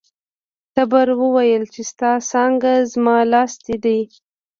تبر 0.75 1.07
وویل 1.21 1.63
چې 1.73 1.81
ستا 1.91 2.11
څانګه 2.29 2.71
زما 2.91 3.17
لاستی 3.31 3.75
دی. 3.83 3.99